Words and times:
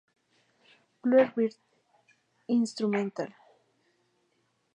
Bluebird: 1.03 1.57
Instrumental 2.47 3.35